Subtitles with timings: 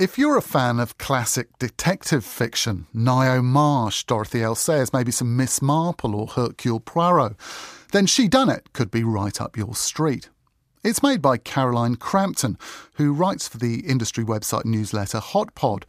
[0.00, 4.54] If you're a fan of classic detective fiction, Ngaio Marsh, Dorothy L.
[4.54, 7.36] Sayers, maybe some Miss Marple or Hercule Poirot,
[7.92, 10.30] then Shedunnit could be right up your street.
[10.82, 12.56] It's made by Caroline Crampton,
[12.94, 15.84] who writes for the industry website newsletter Hot Pod,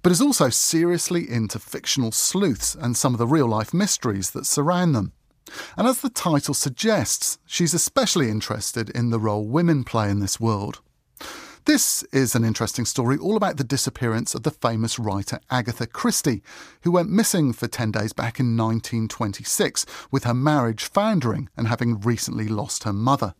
[0.00, 4.46] but is also seriously into fictional sleuths and some of the real life mysteries that
[4.46, 5.10] surround them.
[5.76, 10.38] And as the title suggests, she's especially interested in the role women play in this
[10.38, 10.82] world.
[11.66, 16.40] This is an interesting story all about the disappearance of the famous writer Agatha Christie,
[16.82, 21.98] who went missing for 10 days back in 1926, with her marriage foundering and having
[21.98, 23.34] recently lost her mother.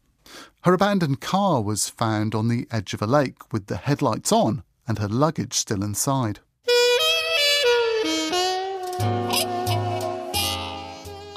[0.62, 4.64] Her abandoned car was found on the edge of a lake with the headlights on
[4.88, 6.40] and her luggage still inside.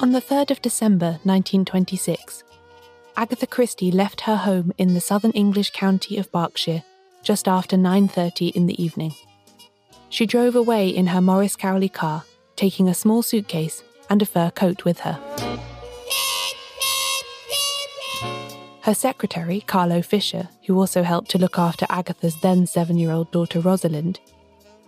[0.00, 2.42] On the 3rd of December 1926,
[3.20, 6.82] Agatha Christie left her home in the southern English county of Berkshire
[7.22, 9.12] just after 9:30 in the evening.
[10.08, 12.24] She drove away in her Morris Cowley car,
[12.56, 15.20] taking a small suitcase and a fur coat with her.
[18.84, 23.30] Her secretary, Carlo Fisher, who also helped to look after Agatha's then seven year old
[23.32, 24.18] daughter Rosalind,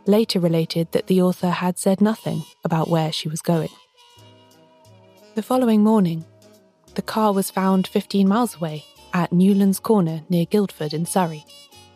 [0.06, 3.74] later related that the author had said nothing about where she was going.
[5.34, 6.24] The following morning,
[6.94, 11.44] the car was found 15 miles away at Newlands Corner near Guildford in Surrey,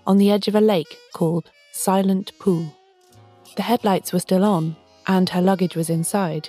[0.06, 2.74] on the edge of a lake called Silent Pool.
[3.56, 6.48] The headlights were still on and her luggage was inside,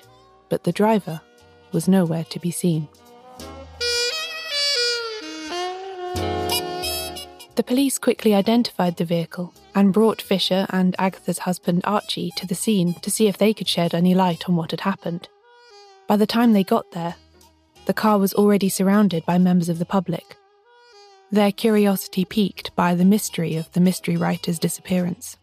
[0.50, 1.22] but the driver
[1.72, 2.88] was nowhere to be seen.
[7.56, 12.56] The police quickly identified the vehicle and brought Fisher and Agatha's husband Archie to the
[12.56, 15.28] scene to see if they could shed any light on what had happened.
[16.08, 17.16] By the time they got there,
[17.88, 20.36] the car was already surrounded by members of the public,
[21.32, 25.38] their curiosity piqued by the mystery of the mystery writer's disappearance.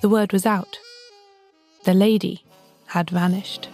[0.00, 0.80] The word was out.
[1.84, 2.44] The lady
[2.86, 3.68] had vanished.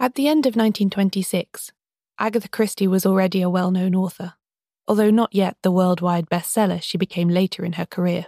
[0.00, 1.70] At the end of 1926,
[2.18, 4.34] Agatha Christie was already a well known author,
[4.86, 8.26] although not yet the worldwide bestseller she became later in her career.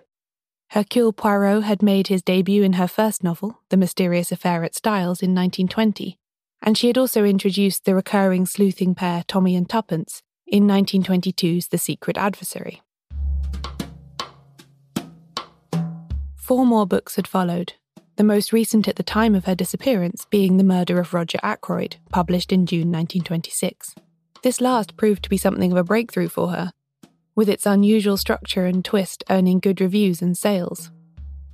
[0.70, 5.22] Hercule Poirot had made his debut in her first novel, The Mysterious Affair at Styles,
[5.22, 6.18] in 1920,
[6.62, 11.78] and she had also introduced the recurring sleuthing pair Tommy and Tuppence in 1922's The
[11.78, 12.82] Secret Adversary.
[16.34, 17.74] Four more books had followed,
[18.16, 21.96] the most recent at the time of her disappearance being The Murder of Roger Ackroyd,
[22.10, 23.94] published in June 1926.
[24.44, 26.70] This last proved to be something of a breakthrough for her,
[27.34, 30.90] with its unusual structure and twist earning good reviews and sales.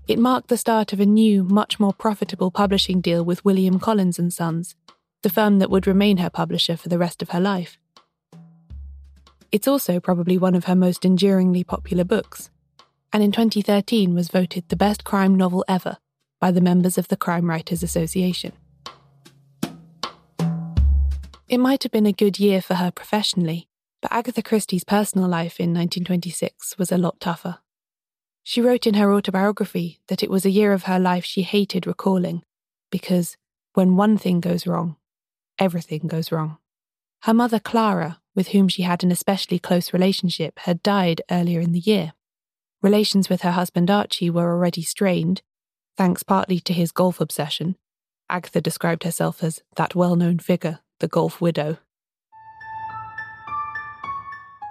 [0.09, 4.19] It marked the start of a new, much more profitable publishing deal with William Collins
[4.19, 4.75] and Sons,
[5.23, 7.79] the firm that would remain her publisher for the rest of her life.
[9.53, 12.51] It's also probably one of her most enduringly popular books,
[13.13, 15.99] and in 2013 was voted the best crime novel ever
[16.41, 18.51] by the members of the Crime Writers Association.
[21.51, 23.67] It might have been a good year for her professionally,
[24.01, 27.59] but Agatha Christie's personal life in 1926 was a lot tougher.
[28.45, 31.89] She wrote in her autobiography that it was a year of her life she hated
[31.89, 32.45] recalling,
[32.89, 33.37] because
[33.75, 34.95] when one thing goes wrong,
[35.59, 36.59] everything goes wrong.
[37.23, 41.73] Her mother, Clara, with whom she had an especially close relationship, had died earlier in
[41.73, 42.13] the year.
[42.81, 45.43] Relations with her husband Archie were already strained,
[45.97, 47.75] thanks partly to his golf obsession.
[48.29, 51.79] Agatha described herself as that well known figure, the golf widow.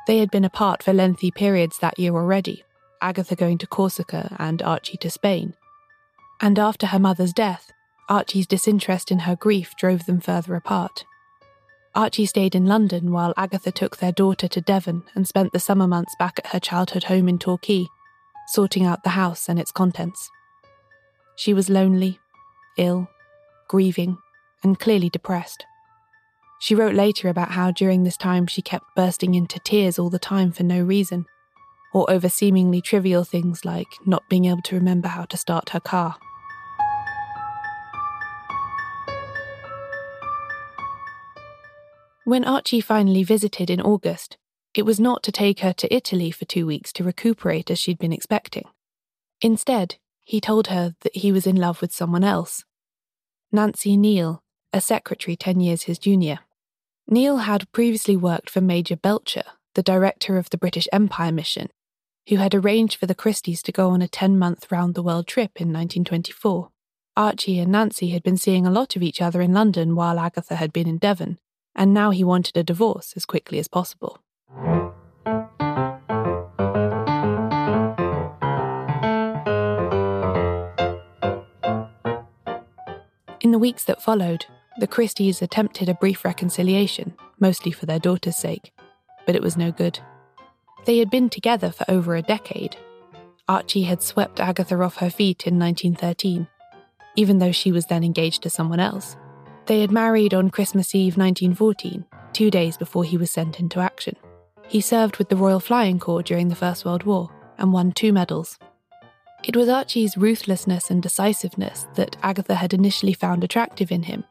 [0.08, 2.64] They had been apart for lengthy periods that year already,
[3.02, 5.54] Agatha going to Corsica and Archie to Spain.
[6.42, 7.72] And after her mother's death,
[8.08, 11.06] Archie's disinterest in her grief drove them further apart.
[11.94, 15.88] Archie stayed in London while Agatha took their daughter to Devon and spent the summer
[15.88, 17.86] months back at her childhood home in Torquay,
[18.48, 20.30] sorting out the house and its contents.
[21.36, 22.20] She was lonely,
[22.78, 23.08] ill,
[23.68, 24.18] grieving,
[24.64, 25.66] and clearly depressed.
[26.60, 30.20] She wrote later about how during this time she kept bursting into tears all the
[30.20, 31.26] time for no reason,
[31.94, 35.80] or over seemingly trivial things like not being able to remember how to start her
[35.80, 36.18] car.
[42.26, 44.38] When Archie finally visited in August,
[44.76, 47.98] it was not to take her to Italy for two weeks to recuperate as she'd
[47.98, 48.66] been expecting.
[49.42, 49.96] Instead,
[50.26, 52.66] he told her that he was in love with someone else
[53.52, 54.42] Nancy Neele,
[54.72, 56.40] a secretary 10 years his junior.
[57.10, 59.42] Neele had previously worked for Major Belcher,
[59.74, 61.70] the director of the British Empire mission,
[62.28, 65.26] who had arranged for the Christies to go on a 10 month round the world
[65.26, 66.70] trip in 1924.
[67.18, 70.56] Archie and Nancy had been seeing a lot of each other in London while Agatha
[70.58, 71.40] had been in Devon,
[71.76, 74.20] and now he wanted a divorce as quickly as possible.
[83.42, 84.46] In the weeks that followed,
[84.80, 88.72] the Christies attempted a brief reconciliation, mostly for their daughter's sake,
[89.26, 90.00] but it was no good.
[90.86, 92.78] They had been together for over a decade.
[93.48, 96.48] Archie had swept Agatha off her feet in 1913,
[97.16, 99.18] even though she was then engaged to someone else.
[99.66, 104.16] They had married on Christmas Eve 1914, two days before he was sent into action.
[104.68, 108.14] He served with the Royal Flying Corps during the First World War and won two
[108.14, 108.58] medals.
[109.44, 114.24] It was Archie's ruthlessness and decisiveness that Agatha had initially found attractive in him.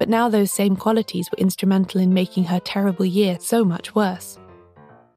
[0.00, 4.36] But now those same qualities were instrumental in making her terrible year so much worse.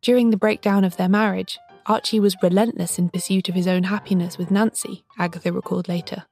[0.03, 1.57] During the breakdown of their marriage,
[1.87, 6.25] Archie was relentless in pursuit of his own happiness with Nancy, Agatha recalled later.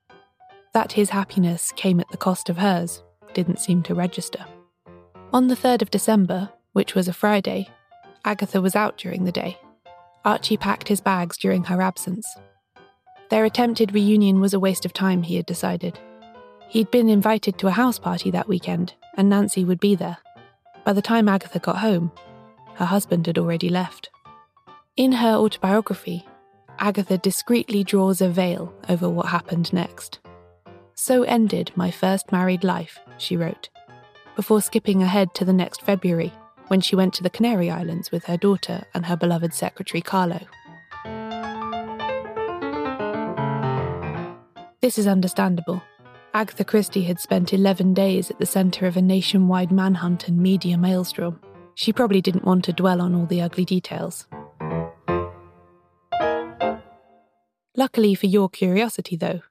[0.75, 3.01] That his happiness came at the cost of hers
[3.33, 4.45] didn't seem to register.
[5.33, 7.69] On the 3rd of December, which was a Friday,
[8.23, 9.57] Agatha was out during the day.
[10.23, 12.27] Archie packed his bags during her absence
[13.31, 15.97] their attempted reunion was a waste of time, he had decided.
[16.71, 20.19] He'd been invited to a house party that weekend, and Nancy would be there.
[20.85, 22.13] By the time Agatha got home,
[22.75, 24.09] her husband had already left.
[24.95, 26.25] In her autobiography,
[26.79, 30.19] Agatha discreetly draws a veil over what happened next.
[30.93, 33.67] So ended my first married life, she wrote,
[34.37, 36.31] before skipping ahead to the next February
[36.69, 40.39] when she went to the Canary Islands with her daughter and her beloved secretary Carlo.
[44.79, 45.81] This is understandable.
[46.33, 50.77] Agatha Christie had spent 11 days at the centre of a nationwide manhunt and media
[50.77, 51.41] maelstrom.
[51.75, 54.27] She probably didn't want to dwell on all the ugly details.
[57.75, 59.41] Luckily for your curiosity, though,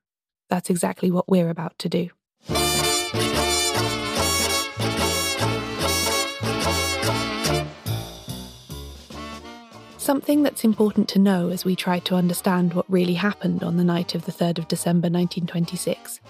[0.49, 2.09] that's exactly what we're about to do.
[9.99, 13.85] Something that's important to know as we try to understand what really happened on the
[13.85, 16.21] night of the 3rd of December 1926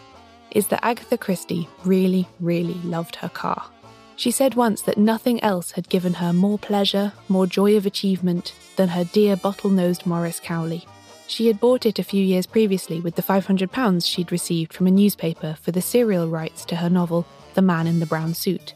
[0.52, 3.70] is that Agatha Christie really, really loved her car.
[4.17, 8.55] She said once that nothing else had given her more pleasure, more joy of achievement
[8.76, 10.87] than her dear bottle nosed Morris Cowley.
[11.26, 14.91] She had bought it a few years previously with the £500 she'd received from a
[14.91, 17.25] newspaper for the serial rights to her novel,
[17.55, 18.75] The Man in the Brown Suit.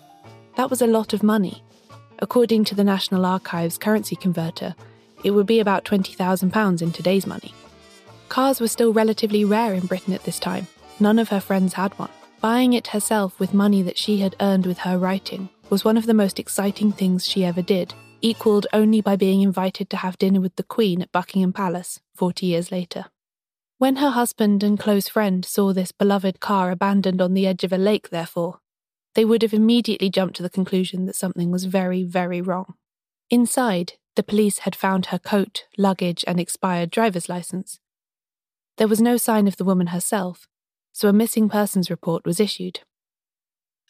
[0.56, 1.62] That was a lot of money.
[2.20, 4.74] According to the National Archives currency converter,
[5.24, 7.52] it would be about £20,000 in today's money.
[8.28, 10.68] Cars were still relatively rare in Britain at this time.
[11.04, 12.08] None of her friends had one.
[12.40, 16.06] Buying it herself with money that she had earned with her writing was one of
[16.06, 17.92] the most exciting things she ever did,
[18.22, 22.46] equalled only by being invited to have dinner with the Queen at Buckingham Palace 40
[22.46, 23.04] years later.
[23.76, 27.72] When her husband and close friend saw this beloved car abandoned on the edge of
[27.74, 28.60] a lake, therefore,
[29.14, 32.76] they would have immediately jumped to the conclusion that something was very, very wrong.
[33.28, 37.78] Inside, the police had found her coat, luggage, and expired driver's license.
[38.78, 40.48] There was no sign of the woman herself,
[40.94, 42.80] so a missing persons report was issued.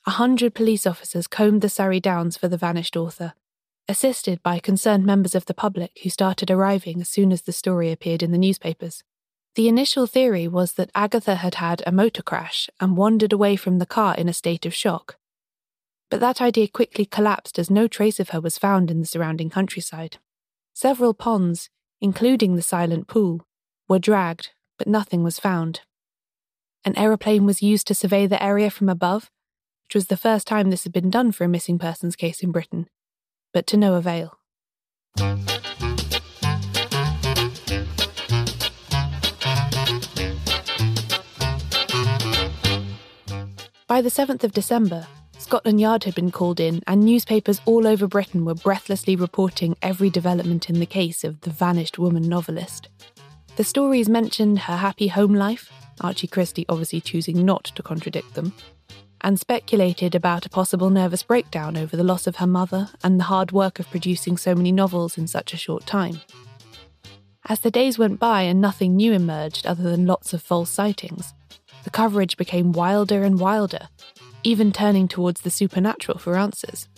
[0.06, 3.34] A hundred police officers combed the Surrey Downs for the vanished author,
[3.86, 7.92] assisted by concerned members of the public who started arriving as soon as the story
[7.92, 9.04] appeared in the newspapers.
[9.54, 13.78] The initial theory was that Agatha had had a motor crash and wandered away from
[13.78, 15.18] the car in a state of shock.
[16.10, 19.50] But that idea quickly collapsed as no trace of her was found in the surrounding
[19.50, 20.16] countryside.
[20.72, 21.68] Several ponds,
[22.00, 23.46] including the silent pool,
[23.88, 25.82] were dragged, but nothing was found.
[26.86, 29.30] An aeroplane was used to survey the area from above,
[29.84, 32.52] which was the first time this had been done for a missing persons case in
[32.52, 32.88] Britain,
[33.54, 34.38] but to no avail.
[43.86, 45.06] By the 7th of December,
[45.38, 50.10] Scotland Yard had been called in, and newspapers all over Britain were breathlessly reporting every
[50.10, 52.88] development in the case of the vanished woman novelist.
[53.56, 55.70] The stories mentioned her happy home life,
[56.00, 58.52] Archie Christie obviously choosing not to contradict them,
[59.20, 63.24] and speculated about a possible nervous breakdown over the loss of her mother and the
[63.24, 66.20] hard work of producing so many novels in such a short time.
[67.46, 71.34] As the days went by and nothing new emerged other than lots of false sightings,
[71.84, 73.88] the coverage became wilder and wilder,
[74.42, 76.88] even turning towards the supernatural for answers.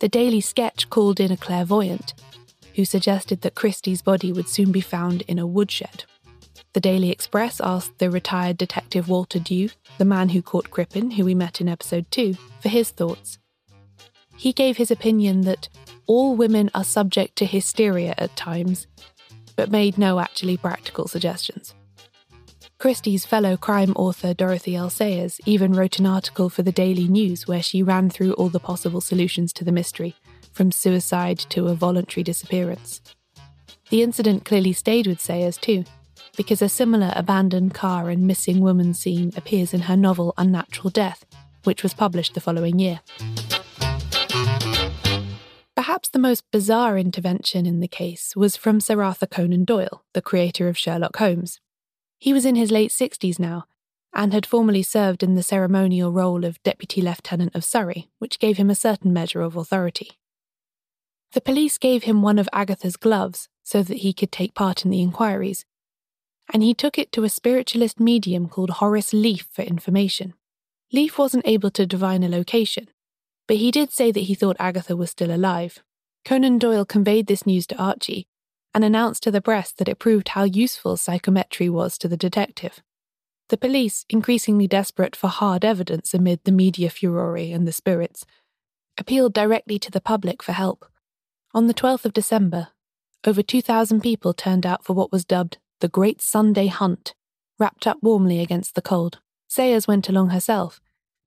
[0.00, 2.14] The Daily Sketch called in a clairvoyant
[2.76, 6.04] who suggested that Christie's body would soon be found in a woodshed.
[6.78, 11.24] The Daily Express asked the retired detective Walter Dew, the man who caught Crippen, who
[11.24, 13.36] we met in episode 2, for his thoughts.
[14.36, 15.68] He gave his opinion that
[16.06, 18.86] all women are subject to hysteria at times,
[19.56, 21.74] but made no actually practical suggestions.
[22.78, 24.88] Christie's fellow crime author Dorothy L.
[24.88, 28.60] Sayers even wrote an article for the Daily News where she ran through all the
[28.60, 30.14] possible solutions to the mystery,
[30.52, 33.00] from suicide to a voluntary disappearance.
[33.90, 35.82] The incident clearly stayed with Sayers too,
[36.38, 41.26] because a similar abandoned car and missing woman scene appears in her novel Unnatural Death,
[41.64, 43.00] which was published the following year.
[45.74, 50.22] Perhaps the most bizarre intervention in the case was from Sir Arthur Conan Doyle, the
[50.22, 51.60] creator of Sherlock Holmes.
[52.18, 53.64] He was in his late 60s now
[54.14, 58.58] and had formerly served in the ceremonial role of Deputy Lieutenant of Surrey, which gave
[58.58, 60.12] him a certain measure of authority.
[61.32, 64.90] The police gave him one of Agatha's gloves so that he could take part in
[64.92, 65.64] the inquiries,
[66.52, 70.34] and he took it to a spiritualist medium called Horace Leaf for information.
[70.92, 72.88] Leaf wasn't able to divine a location,
[73.46, 75.82] but he did say that he thought Agatha was still alive.
[76.24, 78.26] Conan Doyle conveyed this news to Archie,
[78.74, 82.82] and announced to the press that it proved how useful psychometry was to the detective.
[83.48, 88.26] The police, increasingly desperate for hard evidence amid the media furore and the spirits,
[88.98, 90.86] appealed directly to the public for help.
[91.54, 92.68] On the 12th of December,
[93.26, 97.14] over 2,000 people turned out for what was dubbed the Great Sunday Hunt,
[97.58, 99.20] wrapped up warmly against the cold.
[99.48, 100.80] Sayers went along herself,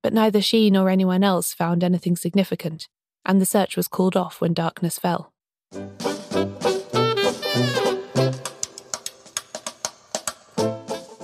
[0.03, 2.87] but neither she nor anyone else found anything significant,
[3.25, 5.31] and the search was called off when darkness fell.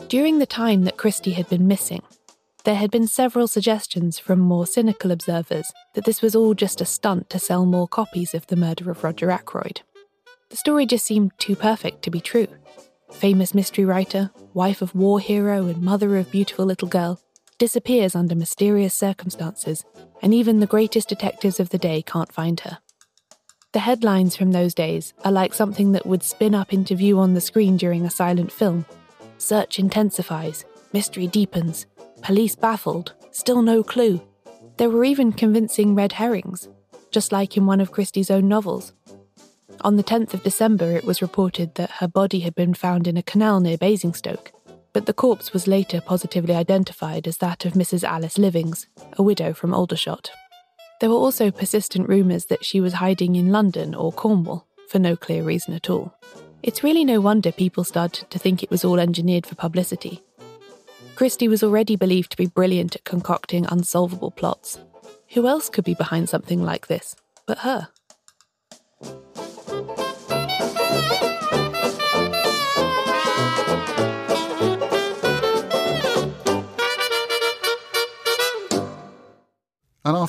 [0.07, 2.01] During the time that Christie had been missing,
[2.63, 6.85] there had been several suggestions from more cynical observers that this was all just a
[6.85, 9.81] stunt to sell more copies of The Murder of Roger Ackroyd.
[10.49, 12.47] The story just seemed too perfect to be true.
[13.11, 17.19] Famous mystery writer, wife of war hero, and mother of beautiful little girl
[17.57, 19.83] disappears under mysterious circumstances,
[20.21, 22.79] and even the greatest detectives of the day can't find her.
[23.73, 27.33] The headlines from those days are like something that would spin up into view on
[27.33, 28.85] the screen during a silent film
[29.39, 31.85] Search intensifies, mystery deepens,
[32.21, 34.19] police baffled, still no clue.
[34.77, 36.67] There were even convincing red herrings,
[37.11, 38.93] just like in one of Christie's own novels.
[39.81, 43.15] On the 10th of December, it was reported that her body had been found in
[43.15, 44.51] a canal near Basingstoke,
[44.91, 48.03] but the corpse was later positively identified as that of Mrs.
[48.03, 50.31] Alice Livings, a widow from Aldershot.
[50.99, 55.15] There were also persistent rumours that she was hiding in London or Cornwall, for no
[55.15, 56.13] clear reason at all.
[56.63, 60.23] It's really no wonder people started to think it was all engineered for publicity.
[61.15, 64.79] Christie was already believed to be brilliant at concocting unsolvable plots.
[65.33, 67.15] Who else could be behind something like this
[67.45, 67.89] but her?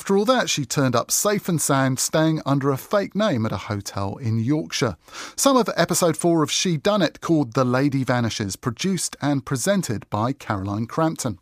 [0.09, 3.51] After all that, she turned up safe and sound, staying under a fake name at
[3.51, 4.97] a hotel in Yorkshire.
[5.35, 10.87] Some of episode four of Shedunnit, called The Lady Vanishes, produced and presented by Caroline
[10.87, 11.37] Crampton.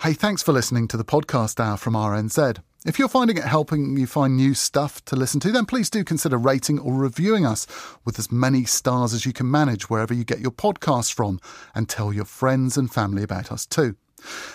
[0.00, 2.58] Hey, thanks for listening to the podcast hour from RNZ.
[2.84, 6.02] If you're finding it helping you find new stuff to listen to, then please do
[6.02, 7.68] consider rating or reviewing us
[8.04, 11.38] with as many stars as you can manage wherever you get your podcasts from,
[11.72, 13.94] and tell your friends and family about us too.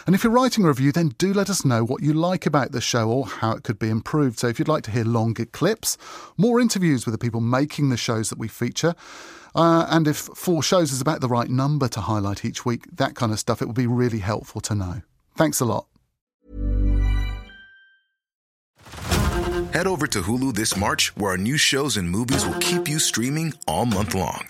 [0.06, 2.72] And if you're writing a review, then do let us know what you like about
[2.72, 4.40] the show or how it could be improved.
[4.40, 5.98] So if you'd like to hear longer clips,
[6.38, 8.96] more interviews with the people making the shows that we feature,
[9.56, 13.16] uh, and if four shows is about the right number to highlight each week, that
[13.16, 15.02] kind of stuff, it would be really helpful to know.
[15.36, 15.86] Thanks a lot.
[19.74, 23.00] Head over to Hulu this March, where our new shows and movies will keep you
[23.00, 24.50] streaming all month long.